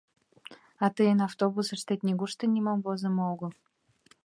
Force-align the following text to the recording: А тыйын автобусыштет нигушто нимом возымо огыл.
А 0.83 0.85
тыйын 0.95 1.19
автобусыштет 1.27 1.99
нигушто 2.07 2.43
нимом 2.53 2.79
возымо 2.85 3.23
огыл. 3.33 3.51